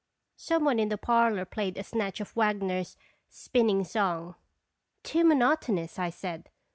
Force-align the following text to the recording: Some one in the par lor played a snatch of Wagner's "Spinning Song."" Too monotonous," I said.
Some 0.37 0.65
one 0.65 0.79
in 0.79 0.89
the 0.89 0.97
par 0.97 1.31
lor 1.31 1.45
played 1.45 1.77
a 1.77 1.83
snatch 1.83 2.19
of 2.19 2.35
Wagner's 2.35 2.97
"Spinning 3.29 3.83
Song."" 3.83 4.33
Too 5.03 5.23
monotonous," 5.23 5.99
I 5.99 6.09
said. 6.09 6.49